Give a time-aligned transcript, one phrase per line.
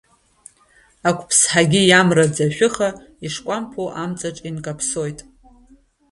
[1.09, 2.89] Ақәԥсҳагьы иамраӡа ашәыха,
[3.25, 5.19] ишкәамԥоу амҵаҿы инкаԥсоит.